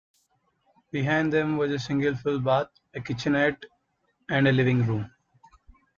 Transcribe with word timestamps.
Behind 0.89 1.31
them 1.31 1.57
was 1.57 1.69
a 1.69 1.77
single 1.77 2.15
full 2.15 2.39
bath, 2.39 2.69
a 2.95 3.01
kitchenette, 3.01 3.63
and 4.31 4.47
a 4.47 4.51
living 4.51 4.83
room. 4.87 5.11